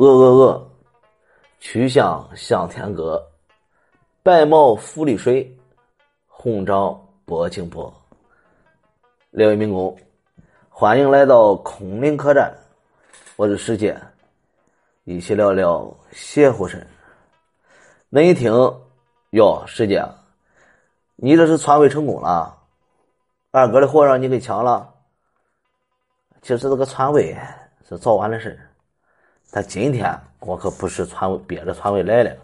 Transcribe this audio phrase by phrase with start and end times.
[0.00, 0.70] 鹅鹅鹅，
[1.58, 3.22] 曲项向天歌。
[4.22, 5.54] 白毛浮绿水，
[6.26, 7.92] 红掌拨清波。
[9.30, 9.94] 两位民工，
[10.70, 12.50] 欢迎来到空灵客栈，
[13.36, 13.94] 我是石杰，
[15.04, 16.86] 一起聊聊邪乎事
[18.10, 18.50] 恁一听，
[19.32, 20.02] 哟，石姐，
[21.16, 22.56] 你这是篡位成功了？
[23.50, 24.94] 二哥的活让你给抢了？
[26.40, 27.36] 其实这个篡位
[27.86, 28.58] 是早晚的事
[29.50, 32.36] 但今天我可不是篡位憋着篡位来了。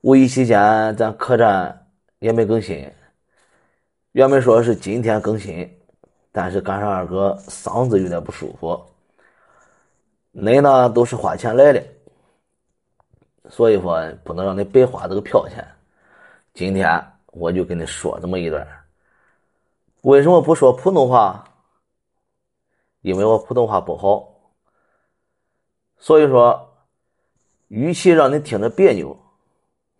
[0.00, 1.86] 五一期间，咱客栈
[2.18, 2.90] 也没更新。
[4.12, 5.70] 原本说是今天更新，
[6.32, 8.80] 但是赶上二哥嗓子有点不舒服，
[10.34, 11.82] 恁呢都是花钱来的，
[13.48, 15.64] 所以说不能让你白花这个票钱。
[16.54, 18.66] 今天我就跟你说这么一段。
[20.02, 21.44] 为什么不说普通话？
[23.02, 24.28] 因为我普通话不好，
[25.98, 26.68] 所以说，
[27.68, 29.16] 与其让你听着别扭。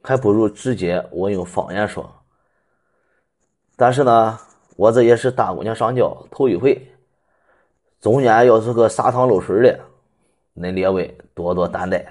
[0.00, 2.10] 还不如直接我用方言说。
[3.77, 4.38] 但是呢，
[4.76, 6.80] 我这也是大姑娘上轿头一回，
[8.00, 9.78] 中间要是个撒汤漏水的，
[10.56, 12.06] 恁列位多多担待。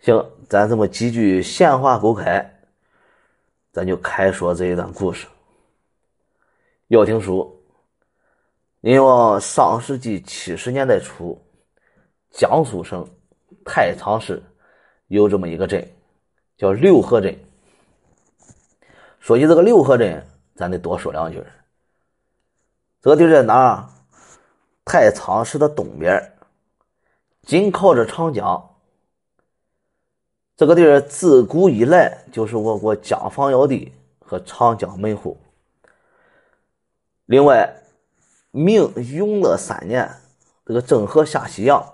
[0.00, 2.42] 行，咱这么几句闲话勾开，
[3.72, 5.26] 咱就开说这一段故事。
[6.86, 7.62] 要听书，
[8.80, 11.38] 因为上世纪七十年代初，
[12.34, 13.08] 江苏省
[13.64, 14.42] 太仓市
[15.06, 15.88] 有这么一个镇。
[16.56, 17.36] 叫六合镇。
[19.18, 21.42] 说起这个六合镇，咱得多说两句。
[23.00, 23.90] 这个地儿在哪？
[24.84, 26.32] 太仓市的东边，
[27.42, 28.70] 紧靠着长江。
[30.56, 35.36] 这个地儿自古以来就是我国江防要地和长江门户。
[37.26, 37.74] 另外，
[38.52, 40.08] 明永乐三年，
[40.64, 41.93] 这个郑和下西洋，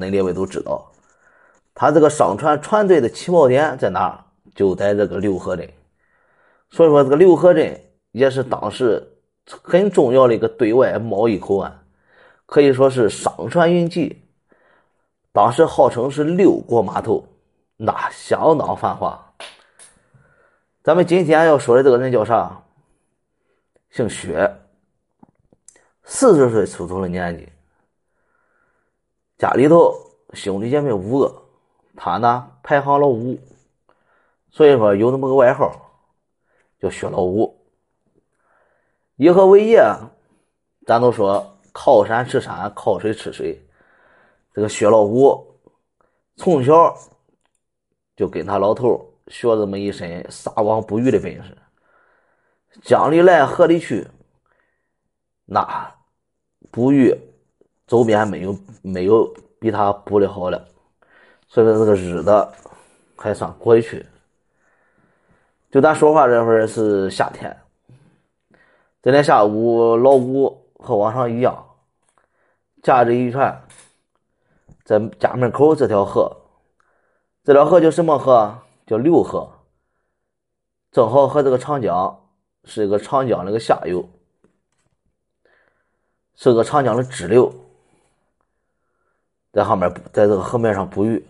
[0.00, 0.90] 那列位都知道。
[1.74, 4.24] 他这个商船船队的起锚点在哪？
[4.54, 5.70] 就在这个六合镇。
[6.70, 9.06] 所以说，这个六合镇也是当时
[9.46, 11.84] 很重要的一个对外贸易口岸，
[12.46, 14.22] 可以说是商船云集。
[15.32, 17.24] 当时号称是六国码头，
[17.76, 19.32] 那相当繁华。
[20.82, 22.60] 咱们今天要说的这个人叫啥？
[23.90, 24.56] 姓薛，
[26.04, 27.48] 四十岁出头的年纪，
[29.40, 29.94] 家里头
[30.34, 31.42] 兄弟姐妹五个。
[31.96, 33.38] 他呢排行老五，
[34.50, 35.72] 所以说有那么个外号，
[36.78, 37.58] 叫薛老五。
[39.16, 39.82] 以和为业？
[40.86, 43.58] 咱都说靠山吃山，靠水吃水。
[44.52, 45.58] 这个薛老五
[46.36, 46.94] 从小
[48.14, 51.56] 就跟他老头学这么一身撒网捕鱼的本事。
[52.82, 54.06] 江里来河里去，
[55.46, 55.94] 那
[56.70, 57.18] 捕鱼
[57.90, 59.26] 周边没有没有
[59.58, 60.64] 比他补的好了。
[61.48, 62.48] 所以说这个日子
[63.16, 64.06] 还算过得去。
[65.72, 67.56] 就咱说话这会儿是夏天，
[69.02, 71.66] 今天下午老五和往常一样，
[72.80, 73.60] 驾着渔船
[74.84, 76.36] 在家门口这条河，
[77.42, 78.56] 这条河叫什么河？
[78.86, 79.48] 叫六河，
[80.92, 82.28] 正好和这个长江
[82.64, 84.08] 是一个长江那个下游，
[86.36, 87.52] 是个长江的支流，
[89.52, 91.24] 在上面在这个河面上捕鱼。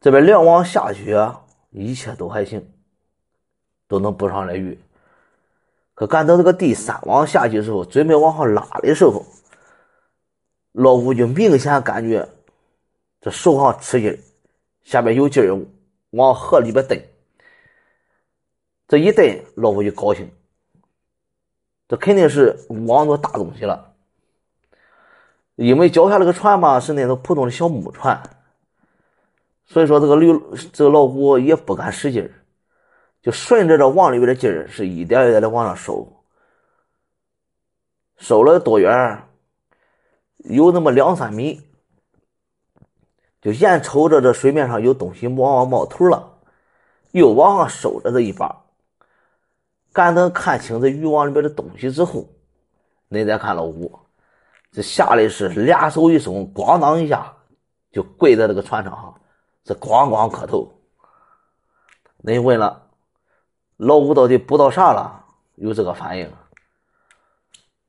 [0.00, 1.16] 这边两网下去，
[1.70, 2.68] 一切都还行，
[3.86, 4.78] 都能捕上来鱼。
[5.94, 9.24] 可干到这个第三网下去的时候，准备往上拉的时候，
[10.72, 12.28] 老吴就明显感觉
[13.20, 14.18] 这手上吃劲，
[14.82, 15.66] 下边有劲儿，
[16.10, 16.98] 往河里边蹬。
[18.88, 20.28] 这一蹬，老吴就高兴，
[21.86, 23.91] 这肯定是网着大东西了。
[25.56, 28.22] 因为脚下那个船嘛，是那种普通的小木船。
[29.64, 30.38] 所以说，这个刘
[30.72, 32.30] 这个老虎也不敢使劲儿，
[33.22, 36.24] 就顺着这网里边的劲儿，是一点一点的往上收。
[38.18, 39.22] 收了多远？
[40.44, 41.60] 有那么两三米，
[43.40, 46.38] 就眼瞅着这水面上有东西往往冒头了，
[47.12, 48.64] 又往上收着这一把。
[49.92, 52.28] 干等看清这渔网里边的东西之后，
[53.10, 53.98] 恁再看老五，
[54.72, 57.36] 这下来是俩手一松，咣当一下
[57.92, 59.14] 就跪在这个船上哈。
[59.62, 60.72] 这咣咣磕头，
[62.24, 62.88] 恁问了，
[63.76, 65.26] 老五到底捕到啥了？
[65.56, 66.32] 有这个反应？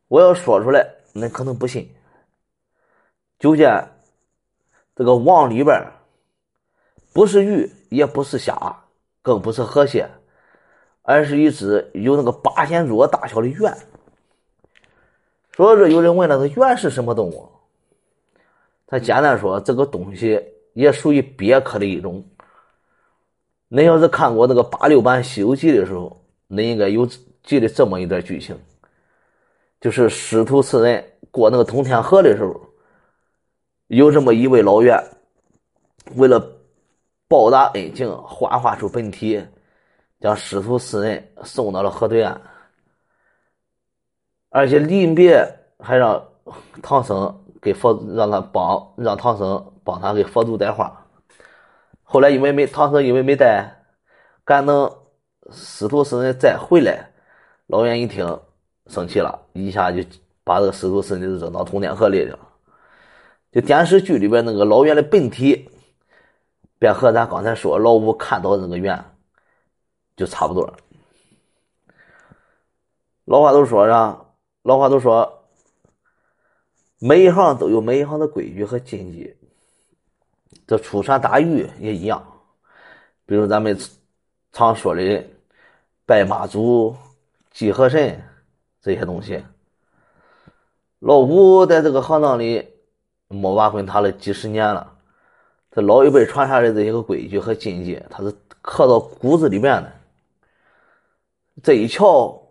[0.10, 0.86] 我要说出来，
[1.16, 1.90] 恁可能不信。
[3.40, 3.90] 就见
[4.96, 5.92] 这个网里边，
[7.14, 8.84] 不是鱼，也不是虾，
[9.22, 10.10] 更不是河蟹，
[11.02, 13.76] 而是一只有那个八仙桌大小的圆
[15.58, 15.58] 猿。
[15.58, 17.50] 说这有人问了，这猿是什么动物？
[18.88, 20.40] 他简单说，这个东西
[20.74, 22.24] 也属于鳖科的一种。
[23.70, 27.08] 恁要是看过那个八六版《西游记》的时候，恁应该有
[27.44, 28.56] 记得这么一段剧情，
[29.82, 32.62] 就是师徒四人过那个通天河的时候，
[33.88, 34.96] 有这么一位老猿，
[36.16, 36.40] 为了
[37.28, 39.44] 报答恩情，幻化出本体，
[40.22, 42.40] 将师徒四人送到了河对岸，
[44.56, 45.44] 而且临别
[45.80, 46.24] 还让
[46.84, 51.08] 唐僧给佛让他帮让唐僧帮他给佛祖带话。
[52.04, 53.68] 后来因为没唐僧因为没带，
[54.46, 54.96] 赶等
[55.52, 57.10] 师徒四人再回来，
[57.66, 58.40] 老袁一听
[58.86, 60.04] 生气了，一下就
[60.44, 62.38] 把这个师徒四人扔到通天河里了。
[63.52, 65.68] 就电视剧里边那个老袁的本体，
[66.78, 69.04] 便和咱刚才说老五看到那个袁
[70.16, 70.72] 就差不多。
[73.26, 74.20] 老话都说啥？
[74.64, 75.44] 老话都说，
[77.00, 79.36] 每一行都有每一行的规矩和禁忌。
[80.66, 82.26] 这出山打鱼也一样，
[83.26, 83.78] 比如咱们
[84.54, 85.26] 常说的
[86.06, 86.96] 拜妈祖、
[87.52, 88.22] 祭河神
[88.82, 89.44] 这些东西。
[91.00, 92.66] 老五在这个行当里
[93.28, 94.96] 摸爬滚打了几十年了，
[95.72, 99.92] 这老一辈传下来的这些个规矩和禁忌，他是刻到骨子里面的。
[101.62, 102.42] 这一瞧，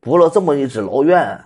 [0.00, 1.42] 捕了这么一只老猿，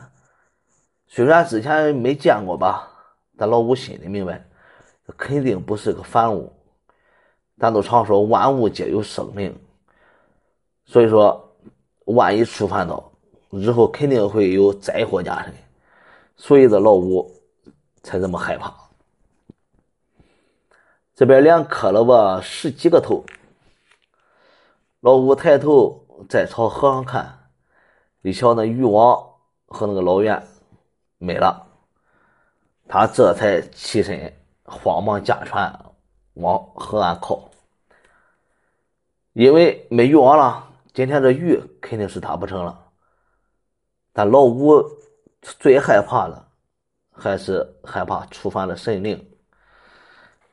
[1.10, 2.88] 虽然之前没见过吧，
[3.36, 4.42] 但老五心里明白。
[5.16, 6.52] 肯定不是个凡物，
[7.58, 9.52] 咱都常说万物皆有生命，
[10.84, 11.52] 所以说，
[12.04, 13.10] 万一触犯到，
[13.50, 15.52] 日后肯定会有灾祸加身，
[16.36, 17.28] 所以这老五
[18.04, 18.72] 才这么害怕。
[21.16, 23.24] 这边连磕了吧十几个头，
[25.00, 27.50] 老五抬头再朝河上看，
[28.22, 29.20] 一瞧那渔网
[29.66, 30.40] 和那个老袁
[31.20, 31.64] 没了，
[32.88, 34.36] 他这才起身。
[34.72, 35.68] 慌忙驾船
[36.34, 37.50] 往河岸靠，
[39.32, 40.64] 因为没渔网了，
[40.94, 42.86] 今天这鱼肯定是打不成了。
[44.12, 44.80] 但老五
[45.42, 46.48] 最害怕的
[47.10, 49.28] 还是害怕触犯了神灵。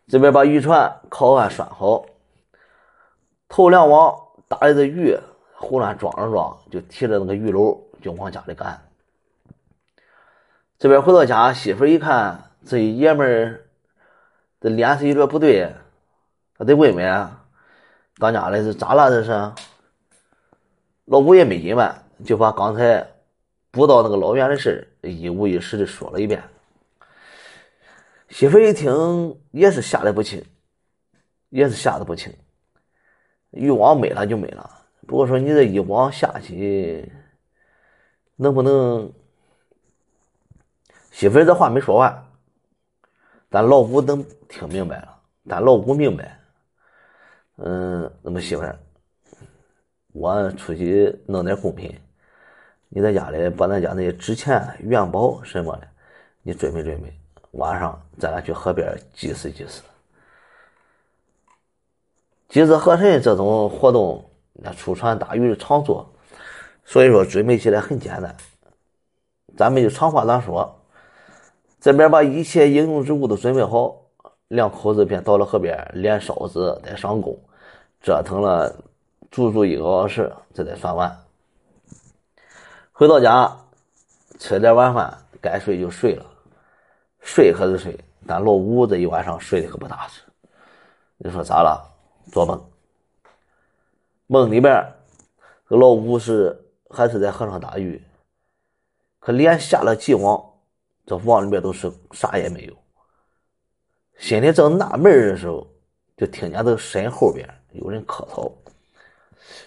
[0.07, 2.03] 这边把渔船靠岸拴好，
[3.47, 5.15] 头两网打来的鱼
[5.53, 8.86] 胡乱装了装，就提着那个鱼篓就往家里赶。
[10.79, 13.63] 这边回到家，媳妇一看这爷们儿。
[14.59, 15.71] 这脸色有点不对，
[16.57, 17.45] 他得问问啊，
[18.17, 19.09] 当家的是咋了？
[19.09, 19.31] 这是
[21.05, 23.07] 老五也没隐瞒，就把刚才
[23.69, 26.43] 补到那个老袁的事一五一十的说了一遍。
[28.29, 30.43] 媳妇一听也是吓得不轻，
[31.49, 32.33] 也是吓得不轻。
[33.51, 37.11] 渔网没了就没了，不过说你这一网下去，
[38.35, 39.11] 能不能？
[41.17, 42.25] 媳妇这话没说完。
[43.49, 45.19] 但老五能听明白了，
[45.49, 46.39] 但老五明白，
[47.55, 48.77] 嗯，那么媳妇儿，
[50.13, 51.99] 我出去弄点贡品，
[52.87, 55.87] 你在家里把咱家那些纸钱、元宝什么的，
[56.43, 57.11] 你准备准备，
[57.53, 59.81] 晚上咱俩去河边祭祀祭祀。
[62.47, 64.23] 祭祀河神这种活动，
[64.53, 66.07] 那出船打鱼的常做，
[66.85, 68.35] 所以说准备起来很简单，
[69.57, 70.75] 咱们就长话短说。
[71.87, 73.95] 这边把一切应用之物都准备好，
[74.49, 77.39] 两口子便到了河边，连烧子带上供，
[78.01, 78.75] 折腾了
[79.31, 81.17] 足足一个小时，这才算完。
[82.91, 83.57] 回到家，
[84.37, 86.25] 吃点晚饭，该睡就睡了。
[87.21, 90.21] 睡可是睡，但老五这一晚上睡得可不踏实。
[91.15, 91.89] 你说咋了？
[92.33, 92.61] 做梦，
[94.27, 94.85] 梦里边，
[95.69, 98.03] 这老五是还是在河上打鱼，
[99.21, 100.43] 可连下了几网。
[101.07, 102.75] 这网里面都是啥也没有，
[104.17, 105.65] 心里正纳闷的时候，
[106.17, 108.53] 就听见这个身后边有人磕头。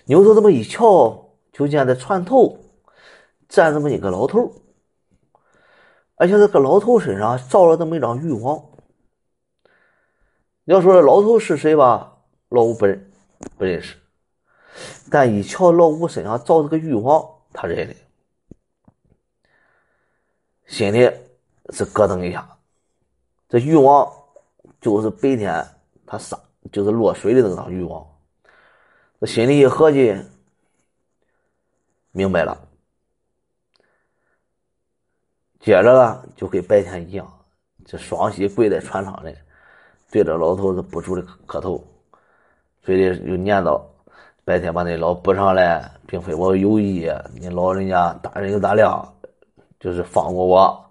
[0.04, 2.58] 扭头这么一瞧，就见在船头
[3.48, 4.52] 站这么一个老头，
[6.16, 8.62] 而且这个老头身上罩了这么一张渔网。
[10.64, 12.18] 要说老头是谁吧，
[12.50, 13.10] 老五不认
[13.56, 13.96] 不认识，
[15.10, 17.96] 但一瞧老五身上罩这个渔网，他认得，
[20.66, 21.10] 心里。
[21.72, 22.48] 是咯噔一下，
[23.48, 24.10] 这渔网
[24.80, 25.66] 就是白天
[26.06, 26.38] 他撒，
[26.72, 28.06] 就是落水的那张渔网。
[29.20, 30.16] 这心里一合计，
[32.12, 32.58] 明白了。
[35.60, 37.30] 接着就跟白天一样，
[37.84, 39.34] 这双膝跪在船上的，
[40.10, 41.84] 对着老头子不住的磕头，
[42.82, 43.80] 嘴里又念叨
[44.42, 49.06] ：“白天把那老补上来，并非我有意，你老人家大人有大量，
[49.78, 50.84] 就是放过我。”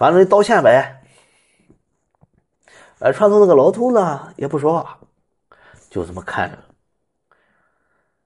[0.00, 1.02] 反正道歉呗。
[3.00, 4.98] 而船头那个老头呢，也不说话，
[5.90, 6.56] 就这么看着。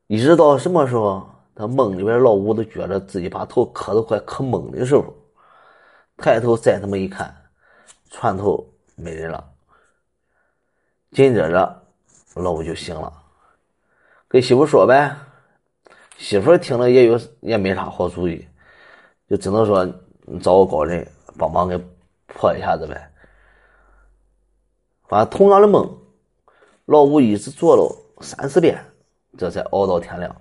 [0.06, 5.12] 一直到什么时候，他梦里边老五都觉得自己把头磕得快磕懵的时候，
[6.16, 7.34] 抬头再这么一看，
[8.08, 8.64] 船头
[8.94, 9.44] 没人了。
[11.10, 11.82] 紧接着，
[12.36, 13.12] 老五就醒了，
[14.28, 15.12] 跟媳妇说呗。
[16.18, 18.46] 媳妇听了也有也没啥好主意，
[19.28, 19.84] 就只能说
[20.40, 21.04] 找个高人
[21.38, 21.76] 帮忙给
[22.26, 23.10] 破一下子呗。
[25.08, 25.98] 反正同样的梦，
[26.86, 28.82] 老五一直做了三四遍，
[29.36, 30.34] 这才熬到天亮。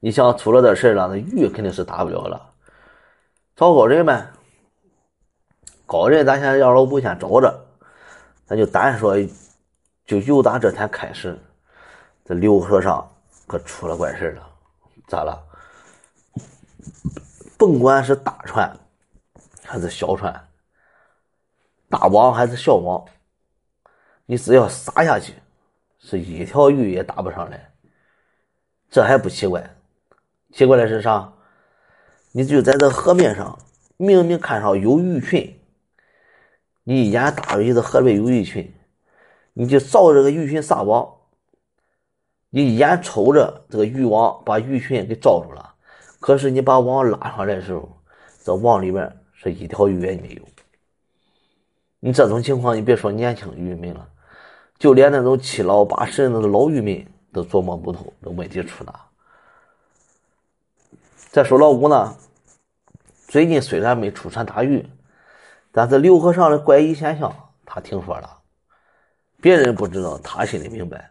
[0.00, 2.52] 你想出了这事了，那鱼肯定是打不了了，
[3.54, 4.30] 找高人呗。
[5.86, 7.66] 高人咱先让老五先找着，
[8.44, 9.16] 咱就单说，
[10.04, 11.38] 就由打这天开始，
[12.24, 13.08] 这刘和尚
[13.46, 14.48] 可出了怪事了。
[15.06, 15.42] 咋了？
[17.56, 18.76] 甭管是大船
[19.66, 20.48] 还是小船。
[21.88, 23.04] 大网还是小网，
[24.24, 25.34] 你只要撒下去，
[25.98, 27.72] 是一条鱼也打不上来。
[28.88, 29.76] 这还不奇怪，
[30.52, 31.32] 奇怪的是啥？
[32.32, 33.58] 你就在这河面上，
[33.96, 35.58] 明明看上有鱼群，
[36.84, 38.74] 你一眼大鱼的河里有鱼群，
[39.54, 41.08] 你就照这个鱼群撒网，
[42.50, 45.74] 你眼瞅着这个渔网把鱼群给罩住了。
[46.20, 47.88] 可是你把网拉上来的时候，
[48.42, 50.42] 这网里面是一条鱼也没有。
[52.00, 54.08] 你这种情况，你别说年轻渔民了，
[54.78, 58.94] 就连那种七老八十那个老渔民都琢磨不透这问题出哪。
[61.30, 62.16] 再说老五呢，
[63.28, 64.84] 最近虽然没出船打鱼，
[65.72, 68.38] 但是刘和尚的怪异现象他听说了，
[69.40, 71.10] 别人不知道，他心里明白，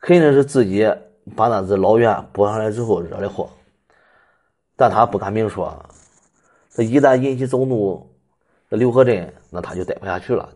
[0.00, 0.88] 肯定是自己
[1.36, 3.50] 把那只老猿捕上来之后惹的祸，
[4.76, 5.84] 但他不敢明说，
[6.70, 8.08] 这一旦引起众怒。
[8.70, 10.48] 这刘和珍，那他就待不下去了。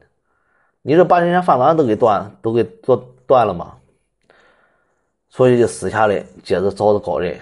[0.82, 3.76] 你这把人家饭碗都给断，都给做断了吗？
[5.28, 7.40] 所以就私下里接着找着高人，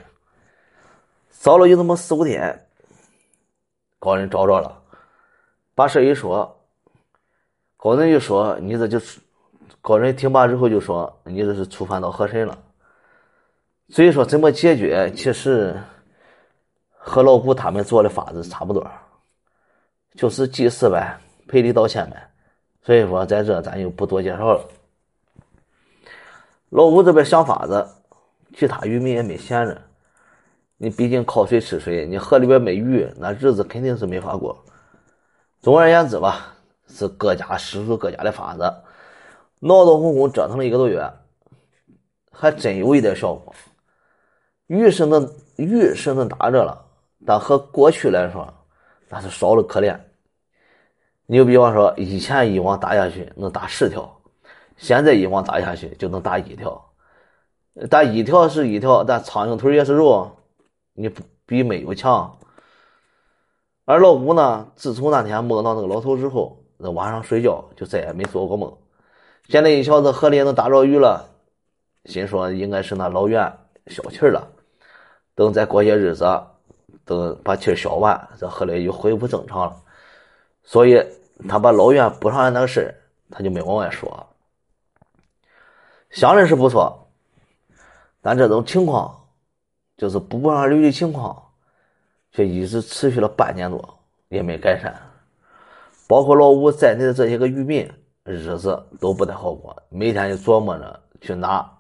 [1.31, 2.67] 找了有这么四五天，
[3.99, 4.81] 高人找着了，
[5.75, 6.57] 把事一说，
[7.77, 9.21] 高人就说：“你这就是。”
[9.83, 12.57] 高人听罢之后就说：“你这是触犯到河神了。”
[13.91, 15.77] 所以说怎么解决，其实
[17.05, 18.89] 和老古他们做的法子差不多。
[20.15, 21.19] 就是祭祀呗，
[21.49, 22.31] 赔礼道歉呗，
[22.83, 24.63] 所以说在这咱就不多介绍了。
[26.71, 27.87] 老五这边想法子，
[28.55, 29.81] 其他渔民也没闲着。
[30.77, 34.57] 你毕竟靠水吃水，你河里边没鱼，那日子肯定是没法过。
[35.61, 36.55] 总而言之吧，
[36.89, 38.63] 是各家使出各家的法子，
[39.61, 41.11] 闹闹哄哄折腾了一个多月，
[42.31, 43.55] 还真有一点效果。
[44.67, 46.85] 鱼是能鱼是能打着了，
[47.27, 48.53] 但和过去来说。
[49.15, 49.95] 那是少的可怜。
[51.27, 54.11] 你就比方说，以前一网打下去能打十条，
[54.79, 56.83] 现在一网打下去就能打一条。
[57.91, 60.35] 打一条是一条，但苍蝇腿也是肉，
[60.95, 62.39] 你不比没有强。
[63.85, 68.75] 而老五呢，自从那天梦到那个老头之后，那晚上睡觉就再也没做过梦。
[69.47, 71.29] 现在一瞧这河里能打着鱼了，
[72.07, 73.53] 心说应该是那老袁
[73.89, 74.49] 消气了。
[75.35, 76.25] 等再过些日子。
[77.19, 79.77] 等把气消完，这河里又恢复正常了。
[80.63, 81.05] 所以
[81.49, 82.95] 他把老袁补上来那个事，
[83.31, 84.27] 他就没往外说。
[86.11, 87.09] 想的是不错，
[88.21, 89.25] 但这种情况
[89.97, 91.43] 就是不补上流的情况，
[92.33, 94.95] 却一直持续了半年多，也没改善。
[96.07, 97.91] 包括老五在内的这些个渔民，
[98.25, 101.79] 日子都不太好过，每天就琢磨着去哪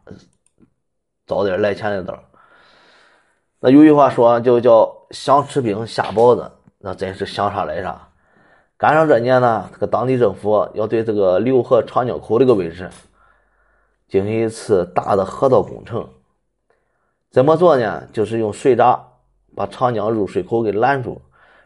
[1.27, 2.19] 找点来钱的道。
[3.61, 8.09] 那有句话说，就叫想吃饼下包子，那真是想啥来啥。
[8.77, 12.91] 赶上这年呢，这个当地政府要对这个浏河长江口这个位置
[14.09, 16.09] 进行一次大的河道工程。
[17.31, 18.09] 怎么做呢？
[18.13, 19.03] 就是用水闸
[19.55, 21.23] 把长江入水口给拦住，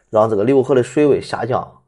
[0.09, 1.81] 让这个刘河的水位下降。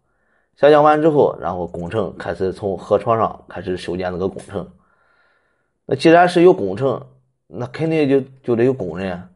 [0.55, 4.67] 下降完之后，然后工程开始从河床上开始修建这个工程。
[5.85, 7.05] 那既然是有工程，
[7.47, 9.29] 那肯定就就得有工人。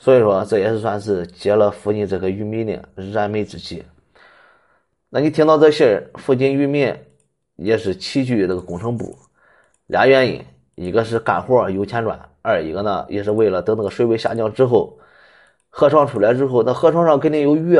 [0.00, 3.84] 所以说，这也是算是解了附近这个渔民的燃眉之急。
[5.10, 6.94] 那你听到这信儿，附近渔民
[7.56, 9.18] 也是齐聚这个工程部，
[9.86, 10.44] 俩原因，
[10.76, 14.96] 一个是干活有钱赚，二一个呢也是为了等那个水位下降之后，
[15.68, 17.76] 河床出来之后，那河床上肯定有鱼，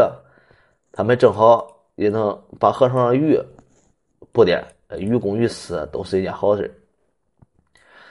[0.90, 3.38] 他们正好也能把河床上鱼
[4.32, 6.82] 捕点，渔公渔私都是一件好事。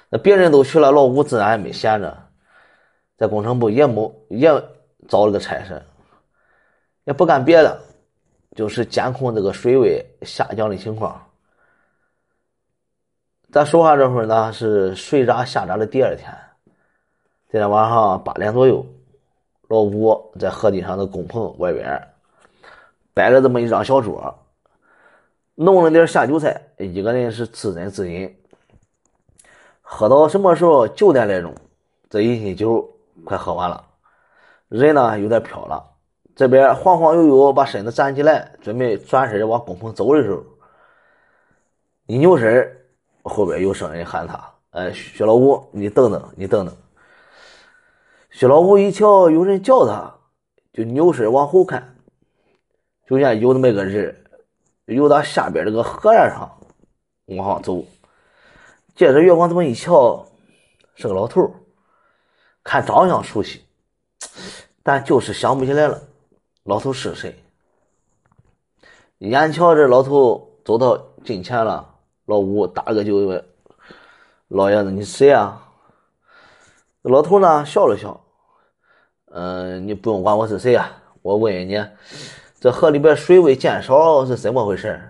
[0.09, 2.26] 那别人都去了，老五自然也没闲着。
[3.17, 4.50] 在工程部也没也
[5.07, 5.81] 找了个差事，
[7.05, 7.81] 也不干别的，
[8.55, 11.19] 就是监控这个水位下降的情况。
[13.51, 16.31] 咱说话这会儿呢，是水闸下闸的第二天，
[17.50, 18.86] 今天晚上八点左右，
[19.69, 22.07] 老吴在河堤上的工棚外边
[23.13, 24.38] 摆了这么一张小桌，
[25.55, 28.31] 弄了点下酒菜，一个人是自斟自饮，
[29.81, 30.88] 喝到什么时候？
[30.89, 31.55] 九点来钟，
[32.09, 32.88] 这一斤酒
[33.25, 33.83] 快喝完了，
[34.69, 35.83] 人呢有点飘了，
[36.36, 40.43] 这边晃晃悠悠把身子站起来，准备转身往工棚走的时候，
[42.05, 42.69] 一扭身
[43.24, 44.39] 后边有声音喊他
[44.71, 46.75] ：“哎，薛老五，你等等，你等等。”
[48.31, 50.13] 薛老五一瞧有人叫他，
[50.71, 51.95] 就扭身往后看，
[53.07, 54.15] 就见有那么一个人
[54.86, 56.50] 游到下边这个河沿上
[57.25, 57.83] 往上走。
[58.95, 60.25] 借着月光这么一瞧，
[60.95, 61.51] 是个老头
[62.67, 63.63] 看长相熟悉，
[64.83, 65.97] 但就是想不起来了，
[66.63, 67.33] 老头是谁？
[69.19, 71.95] 眼瞧这老头走到近前了。
[72.25, 73.41] 老吴打个就问
[74.50, 75.65] ：“老爷子，你谁啊？”
[77.03, 78.19] 老头呢笑了笑
[79.31, 80.91] ：“嗯，你不用管我是谁啊。
[81.21, 81.81] 我问问你，
[82.59, 85.01] 这河里边水位减少是怎么回事？”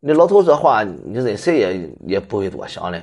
[0.00, 3.02] 你老头这话，你认谁也也不会多想的。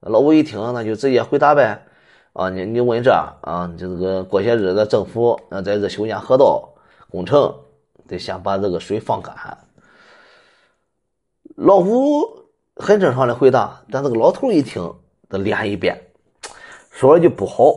[0.00, 1.86] 老吴一听，那就直接回答呗
[2.32, 3.10] ：“啊，你你问这
[3.42, 6.70] 啊，就这个过些日子政府啊在这修建河道
[7.10, 7.54] 工程，
[8.08, 9.36] 得先把这个水放干。”
[11.56, 12.22] 老吴
[12.76, 14.94] 很正常的回答，但这个老头一听，
[15.28, 16.00] 这脸一变，
[16.90, 17.74] 说了句不好，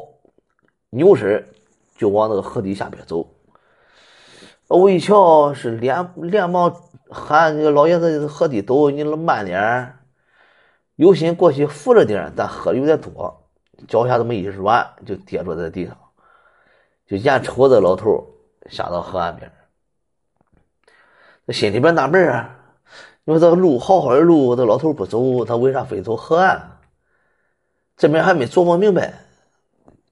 [0.89, 1.45] 扭身
[1.97, 3.29] 就往那个河底下边走。
[4.69, 6.73] 我一瞧，是连连忙
[7.09, 9.93] 喊：“老爷子，河底走，你慢点
[10.95, 13.44] 有心过去扶着点但喝的有点多，
[13.87, 15.97] 脚下这么一软，就跌坐在地上，
[17.07, 18.25] 就眼瞅着老头
[18.69, 19.51] 下到河岸边，
[21.47, 22.57] 这心里边纳闷啊。
[23.23, 26.79] 你说这个路好好的路，这老头不走，他为啥非走河岸？
[27.97, 29.13] 这边还没琢磨明白，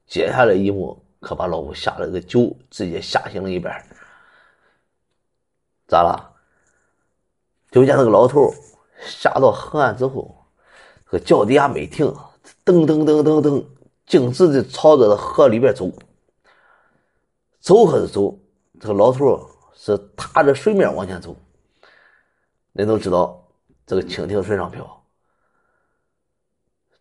[0.08, 3.74] 接下来一幕可把老吴吓了个酒直接吓醒了一边。
[5.88, 6.34] 咋了？
[7.72, 8.54] 就见那个老头
[9.02, 10.46] 下到河岸之后，
[11.06, 12.12] 这个脚底下没停，
[12.66, 13.66] 噔噔噔噔噔，
[14.06, 15.92] 径直的朝着河里边走。
[17.60, 18.40] 走可是走，
[18.80, 21.36] 这个老头是踏着水面往前走。
[22.72, 23.48] 人都知道，
[23.86, 25.04] 这个蜻蜓水上漂，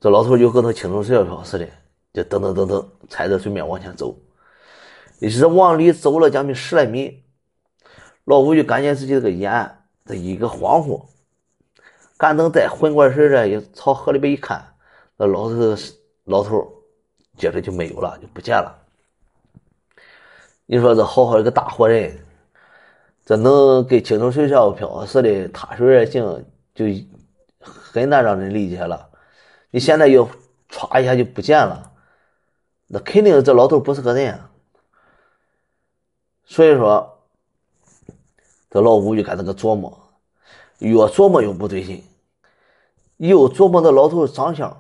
[0.01, 1.69] 这老头就和那蜻蜓水上漂似的，
[2.13, 4.17] 就噔噔噔噔踩着水面往前走。
[5.21, 7.23] 一直往里走了将近十来米，
[8.25, 11.07] 老吴就感觉自己这个眼这一个恍惚，
[12.19, 14.72] 赶等再混过神来，一朝河里边一看，
[15.23, 15.77] 那老头
[16.25, 16.69] 老头
[17.37, 18.77] 接着就没有了，就不见了。
[20.67, 22.19] 你说这好好一个大活人。
[23.25, 26.87] 这能跟蜻蜓水上漂似的踏水而行，就
[27.61, 29.09] 很难让人理解了。
[29.71, 30.29] 你现在又
[30.69, 31.93] 歘一下就不见了，
[32.89, 34.41] 那肯定这老头不是个人。
[36.45, 37.17] 所以说，
[38.71, 39.97] 这老吴就开始个琢磨，
[40.79, 42.03] 越琢磨越不对劲，
[43.19, 44.77] 又琢磨这老头长相。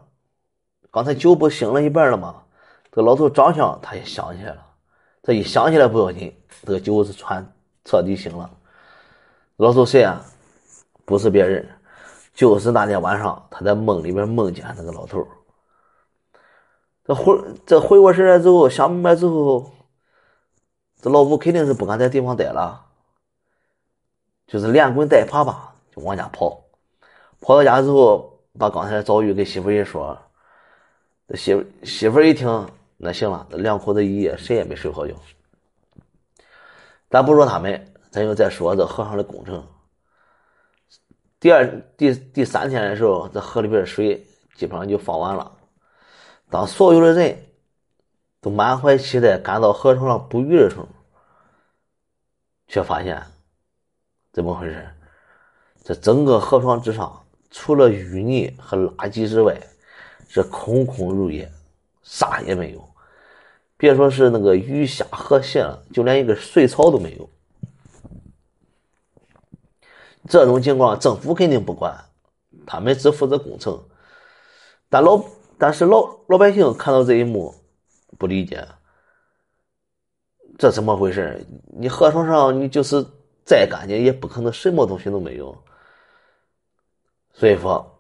[0.93, 2.37] 刚才酒不醒了一半了吗？
[2.93, 4.67] 这老头长相他也想起来了，
[5.23, 7.45] 这一想起来不要紧，这个酒是传。
[7.85, 8.49] 彻底醒了，
[9.57, 10.25] 老头谁啊？
[11.05, 11.69] 不是别人，
[12.33, 15.27] 就是那天晚上他在梦里面梦见那个老头。
[17.05, 19.73] 这回这回过神来之后，想明白之后，
[21.01, 22.81] 这老吴肯定是不敢在地方待了，
[24.47, 26.63] 就是连滚带爬吧，就往家跑。
[27.41, 30.17] 跑到家之后，把刚才遭遇给媳妇一说，
[31.33, 32.69] 这媳媳妇一听，
[32.99, 35.15] 那行了，这两口子一夜谁也没睡好觉。
[37.09, 39.67] 咱不说他们，咱就再说这河上的工程。
[41.41, 41.67] 第二、
[41.97, 44.23] 第第三天的时候，这河里边的水
[44.57, 45.51] 基本上就放完了。
[46.51, 47.39] 当所有的人
[48.43, 50.87] 都满怀期待赶到河床上捕鱼的时候，
[52.69, 53.23] 却发现
[54.35, 54.87] 怎么回事？
[55.83, 59.59] 这整个河床之上，除了淤泥和垃圾之外，
[60.33, 61.47] 是空空如也，
[62.03, 62.83] 啥也没有。
[63.77, 67.29] 别说是那个鱼虾河蟹了，就连一个水草都没有。
[70.27, 72.03] 这种情况，政府肯定不管，
[72.65, 73.79] 他们只负责工程。
[74.89, 75.23] 但老
[75.59, 77.55] 但是老老百姓看到这一幕，
[78.17, 78.67] 不理解，
[80.57, 81.47] 这怎么回事？
[81.67, 83.05] 你河床上你就是
[83.45, 85.55] 再干净，也不可能什么东西都没有。
[87.35, 87.92] 所以说，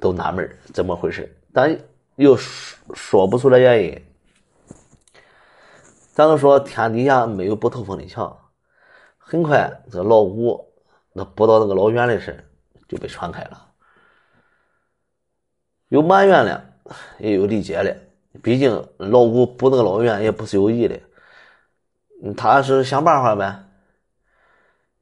[0.00, 1.78] 都纳闷怎么回事，但
[2.16, 4.02] 又说说不出来原因。
[6.12, 8.36] 咱都说天底下没有不透风的墙，
[9.18, 10.72] 很快这个老五
[11.12, 12.48] 那补到那个老袁的事
[12.88, 13.66] 就被传开了，
[15.88, 16.72] 有埋怨的，
[17.18, 17.96] 也有理解的。
[18.42, 21.00] 毕竟老五补那个老袁也不是有意的，
[22.36, 23.64] 他是想办法呗。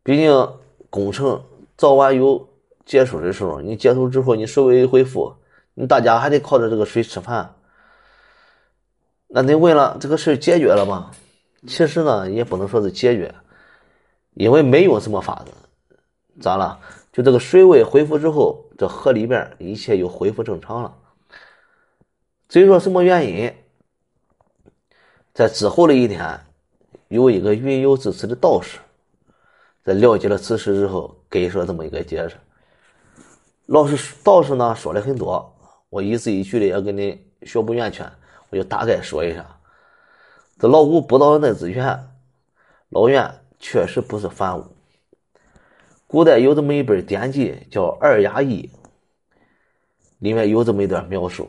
[0.02, 0.52] 毕竟
[0.90, 1.44] 工程
[1.76, 2.48] 早晚有
[2.84, 5.34] 结束的时候，你结束之后，你水位恢复，
[5.74, 7.54] 你大家还得靠着这个水吃饭。
[9.26, 11.10] 那你问了这个事解决了吗？
[11.66, 13.34] 其实呢，也不能说是解决，
[14.34, 15.52] 因为没有什么法子。
[16.40, 16.78] 咋了？
[17.12, 20.94] 就这个水位恢复之后，这河里边一切又恢复正常了。
[22.48, 23.52] 至于说什么原因，
[25.32, 26.40] 在之后的一天，
[27.08, 28.78] 有一个云游至此的道士，
[29.82, 32.36] 在了解了此事之后，给出了这么一个解释。
[33.66, 35.54] 老师道士呢说了很多，
[35.88, 38.10] 我一字一句的要给你学不圆全，
[38.50, 39.44] 我就大概说一下。
[40.58, 42.08] 这老五不到那之前，
[42.90, 44.66] 老袁确实不是凡物。
[46.06, 48.70] 古代有这么一本典籍叫《二雅译》，
[50.18, 51.48] 里面有这么一段描述，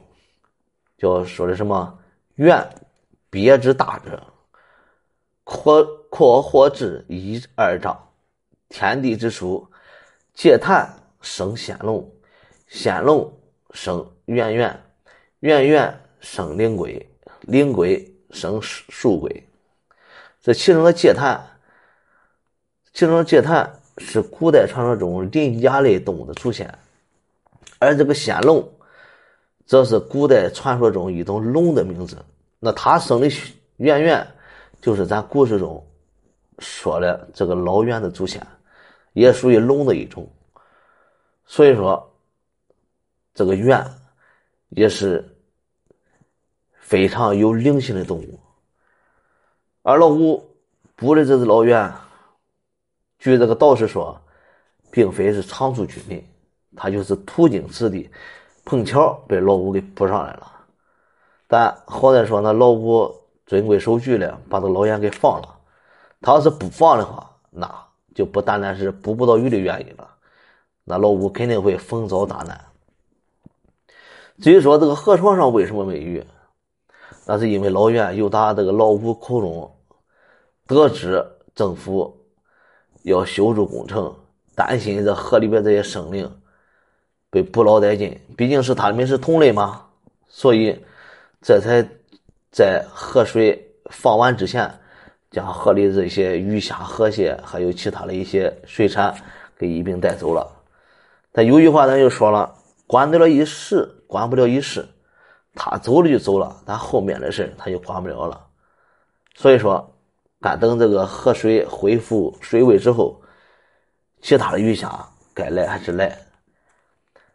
[0.97, 1.99] 叫说的什么
[2.35, 2.67] “猿
[3.29, 4.23] 鳖之大者，
[5.43, 7.95] 阔阔或至一二丈，
[8.69, 9.67] 天地之初，
[10.33, 10.89] 借炭
[11.25, 12.09] 生仙龙，
[12.67, 13.29] 仙龙
[13.71, 14.83] 生圆圆，
[15.41, 17.09] 圆圆生灵龟，
[17.41, 19.47] 灵龟。”生树龟，
[20.41, 21.41] 这其中的介檀，
[22.91, 26.67] 其中的介檀是古代传说中鳞甲类动物的祖先，
[27.79, 28.67] 而这个仙龙，
[29.65, 32.17] 则是古代传说中一种龙的名字。
[32.59, 33.29] 那它生的
[33.77, 34.27] 圆圆，
[34.81, 35.81] 就是咱故事中
[36.59, 38.45] 说的这个老猿的祖先，
[39.13, 40.29] 也属于龙的一种。
[41.45, 42.11] 所以说，
[43.33, 43.85] 这个猿
[44.69, 45.31] 也是。
[46.87, 48.39] 非常有灵性的动物，
[49.81, 50.55] 而老五
[50.95, 51.91] 捕的这只老猿，
[53.17, 54.21] 据这个道士说，
[54.91, 56.23] 并非是常住居民，
[56.75, 58.07] 他就是途经此地，
[58.65, 60.51] 碰巧被老五给捕上来了。
[61.47, 63.11] 但好在说，那老五
[63.47, 65.59] 遵规守矩的把这老猿给放了。
[66.21, 67.67] 他要是不放的话，那
[68.13, 70.14] 就不单单是捕不到鱼的原因了，
[70.85, 72.59] 那老五肯定会逢遭大难。
[74.39, 76.23] 至于说这个河床上为什么没鱼？
[77.25, 79.75] 那是因为老袁又打这个老五口中
[80.67, 82.15] 得知政府
[83.03, 84.15] 要修筑工程，
[84.55, 86.29] 担心这河里边这些生灵
[87.29, 89.85] 被捕捞殆尽，毕竟是他们是同类嘛，
[90.27, 90.79] 所以
[91.41, 91.87] 这才
[92.51, 94.71] 在河水放完之前，
[95.31, 99.15] 将河里这些鱼虾河蟹还有其他的一些水产
[99.57, 100.54] 给一并带走了。
[101.35, 102.55] 但有句话咱就说了，
[102.87, 104.87] 管得了一时，管不了一世。
[105.53, 108.41] 他走了就走了，但后面的事他就管不了了。
[109.35, 109.93] 所以说，
[110.39, 113.21] 干等这个河水恢复水位之后，
[114.21, 116.17] 其他的鱼虾该来还是来。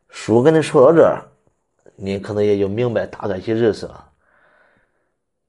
[0.08, 1.22] 书跟你说到这儿，
[1.94, 4.06] 你可能也就明白大概其意思了。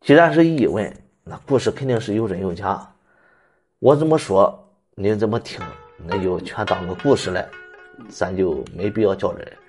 [0.02, 2.86] 既然是译文，那故事肯定是有真有假。
[3.80, 5.62] 我怎么说，你怎么听，
[6.06, 7.48] 那就全当个故事来，
[8.10, 9.61] 咱就没必要较真。